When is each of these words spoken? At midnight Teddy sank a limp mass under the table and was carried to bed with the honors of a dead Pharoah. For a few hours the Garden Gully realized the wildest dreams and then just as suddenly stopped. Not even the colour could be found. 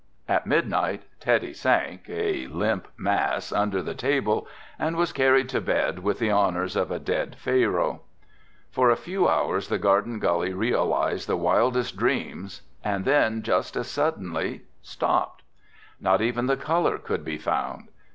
At 0.27 0.47
midnight 0.47 1.03
Teddy 1.19 1.53
sank 1.53 2.09
a 2.09 2.47
limp 2.47 2.87
mass 2.97 3.51
under 3.51 3.83
the 3.83 3.93
table 3.93 4.47
and 4.79 4.95
was 4.95 5.13
carried 5.13 5.47
to 5.49 5.61
bed 5.61 5.99
with 5.99 6.17
the 6.17 6.31
honors 6.31 6.75
of 6.75 6.89
a 6.89 6.97
dead 6.97 7.35
Pharoah. 7.37 7.99
For 8.71 8.89
a 8.89 8.95
few 8.95 9.27
hours 9.27 9.67
the 9.67 9.77
Garden 9.77 10.17
Gully 10.17 10.53
realized 10.53 11.27
the 11.29 11.37
wildest 11.37 11.97
dreams 11.97 12.63
and 12.83 13.05
then 13.05 13.43
just 13.43 13.75
as 13.75 13.89
suddenly 13.89 14.61
stopped. 14.81 15.43
Not 15.99 16.19
even 16.19 16.47
the 16.47 16.57
colour 16.57 16.97
could 16.97 17.23
be 17.23 17.37
found. 17.37 17.89